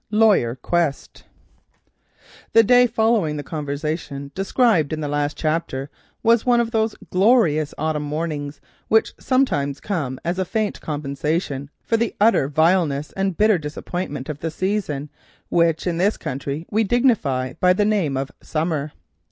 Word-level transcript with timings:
LAWYER 0.09 0.55
QUEST 0.55 1.25
The 2.53 2.63
day 2.63 2.87
following 2.87 3.35
that 3.35 3.41
of 3.41 3.45
the 3.45 3.49
conversation 3.51 4.31
just 4.33 4.33
described 4.33 4.91
was 6.23 6.43
one 6.43 6.59
of 6.59 6.71
those 6.71 6.95
glorious 7.11 7.75
autumn 7.77 8.01
mornings 8.01 8.59
which 8.87 9.13
sometimes 9.19 9.79
come 9.79 10.19
as 10.25 10.39
a 10.39 10.43
faint 10.43 10.81
compensation 10.81 11.69
for 11.83 11.97
the 11.97 12.15
utter 12.19 12.47
vileness 12.47 13.11
and 13.11 13.37
bitter 13.37 13.59
disappointment 13.59 14.27
of 14.27 14.39
the 14.39 14.49
season 14.49 15.11
that 15.51 15.85
in 15.85 15.97
this 15.97 16.17
country 16.17 16.65
we 16.71 16.83
dignify 16.83 17.53
by 17.59 17.71
the 17.71 17.85
name 17.85 18.17
of 18.17 18.31
summer. 18.41 18.93